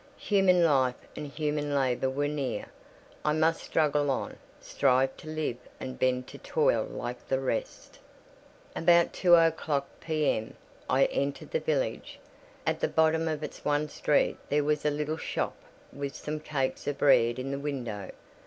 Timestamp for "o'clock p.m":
9.35-10.55